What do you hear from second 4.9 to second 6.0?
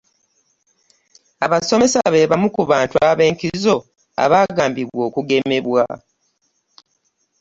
okugemebwa.